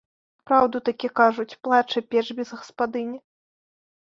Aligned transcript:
Праўду 0.51 0.77
такі 0.87 1.09
кажуць, 1.19 1.57
плача 1.67 1.99
печ 2.15 2.25
без 2.41 2.49
гаспадыні. 2.61 3.17